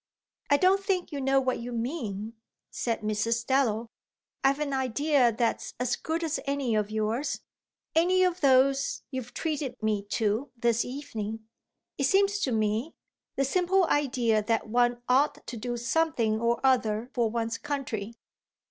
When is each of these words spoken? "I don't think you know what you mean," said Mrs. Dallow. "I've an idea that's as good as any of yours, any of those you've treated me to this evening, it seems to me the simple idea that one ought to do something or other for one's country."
"I 0.49 0.57
don't 0.57 0.83
think 0.83 1.11
you 1.11 1.21
know 1.21 1.39
what 1.39 1.59
you 1.59 1.71
mean," 1.71 2.33
said 2.71 3.01
Mrs. 3.01 3.45
Dallow. 3.45 3.91
"I've 4.43 4.59
an 4.59 4.73
idea 4.73 5.31
that's 5.31 5.75
as 5.79 5.95
good 5.95 6.23
as 6.23 6.39
any 6.47 6.73
of 6.73 6.89
yours, 6.89 7.41
any 7.93 8.23
of 8.23 8.41
those 8.41 9.03
you've 9.11 9.35
treated 9.35 9.75
me 9.83 10.01
to 10.13 10.49
this 10.57 10.83
evening, 10.83 11.45
it 11.99 12.05
seems 12.05 12.39
to 12.39 12.51
me 12.51 12.95
the 13.35 13.45
simple 13.45 13.85
idea 13.85 14.41
that 14.41 14.67
one 14.67 15.03
ought 15.07 15.45
to 15.45 15.55
do 15.55 15.77
something 15.77 16.41
or 16.41 16.59
other 16.65 17.11
for 17.13 17.29
one's 17.29 17.59
country." 17.59 18.15